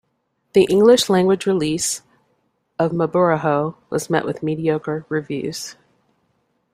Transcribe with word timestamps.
The 0.53 0.63
English 0.67 1.11
language 1.11 1.45
release 1.45 2.01
of 2.79 2.91
"Maburaho" 2.91 3.75
was 3.91 4.09
met 4.09 4.25
with 4.25 4.41
mediocre 4.41 5.05
reviews. 5.09 5.75